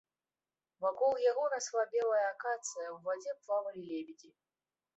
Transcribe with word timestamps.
Вакол 0.85 1.13
яго 1.31 1.43
расла 1.55 1.83
белая 1.93 2.23
акацыя, 2.33 2.87
у 2.97 2.99
вадзе 3.09 3.39
плавалі 3.45 3.81
лебедзі. 3.95 4.35